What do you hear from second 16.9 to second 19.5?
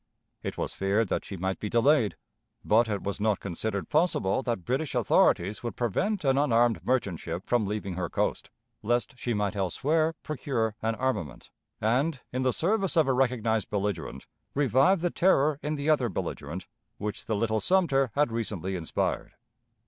which the little Sumter had recently inspired.